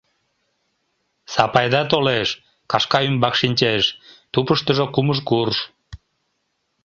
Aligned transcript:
Сапайда 1.33 1.81
толеш, 1.91 2.29
кашка 2.71 2.99
ӱмбак 3.09 3.35
шинчеш, 3.41 3.83
тупыштыжо 4.33 4.85
кумыж 4.93 5.19
курш. 5.27 5.57